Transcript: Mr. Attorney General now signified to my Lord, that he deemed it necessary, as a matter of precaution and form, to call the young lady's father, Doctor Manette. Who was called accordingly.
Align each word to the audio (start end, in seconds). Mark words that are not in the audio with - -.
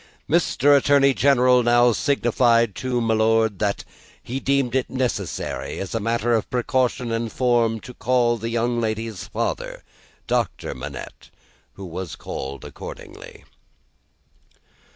Mr. 0.27 0.75
Attorney 0.75 1.13
General 1.13 1.61
now 1.61 1.91
signified 1.91 2.73
to 2.73 2.99
my 2.99 3.13
Lord, 3.13 3.59
that 3.59 3.83
he 4.23 4.39
deemed 4.39 4.73
it 4.73 4.89
necessary, 4.89 5.77
as 5.77 5.93
a 5.93 5.99
matter 5.99 6.33
of 6.33 6.49
precaution 6.49 7.11
and 7.11 7.31
form, 7.31 7.79
to 7.81 7.93
call 7.93 8.35
the 8.37 8.49
young 8.49 8.81
lady's 8.81 9.27
father, 9.27 9.83
Doctor 10.25 10.73
Manette. 10.73 11.29
Who 11.73 11.85
was 11.85 12.15
called 12.15 12.65
accordingly. 12.65 13.43